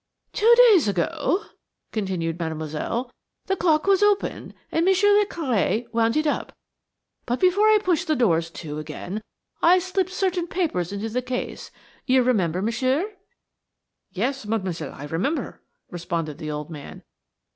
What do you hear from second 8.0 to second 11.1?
the doors to again I slipped certain papers into